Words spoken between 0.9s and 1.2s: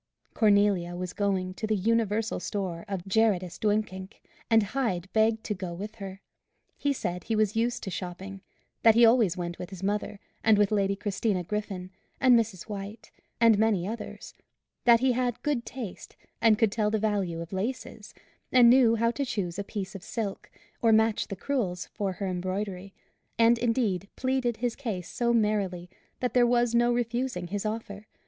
was